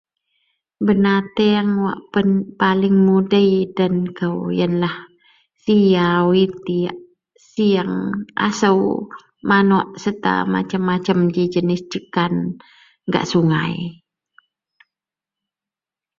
Benateng 0.87 1.67
wak 1.83 1.99
paling 2.61 2.95
mudei 3.05 3.51
den 3.77 3.95
kou 4.17 4.37
iyenlah 4.55 4.95
siaw, 5.63 6.25
itek, 6.45 6.95
sieng, 7.51 7.93
asou, 8.47 8.83
manuk 9.49 9.87
serta 10.03 10.33
masem-masem 10.53 11.19
g 11.33 11.35
jenaih 11.53 11.83
jekan 11.91 12.33
gak 13.11 13.25
sungai 13.31 13.75